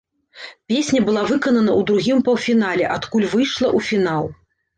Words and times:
Песня 0.71 1.01
была 1.09 1.21
выканана 1.31 1.71
ў 1.79 1.87
другім 1.91 2.17
паўфінале, 2.31 2.89
адкуль 2.97 3.29
выйшла 3.37 3.67
ў 3.77 3.91
фінал. 3.93 4.25